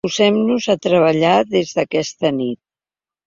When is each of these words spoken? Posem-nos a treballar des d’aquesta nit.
Posem-nos 0.05 0.67
a 0.73 0.75
treballar 0.85 1.35
des 1.51 1.73
d’aquesta 1.75 2.31
nit. 2.39 2.61